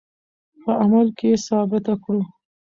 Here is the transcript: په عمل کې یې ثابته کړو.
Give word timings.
په 0.61 0.71
عمل 0.83 1.07
کې 1.17 1.27
یې 1.33 1.37
ثابته 1.47 1.93
کړو. 2.03 2.21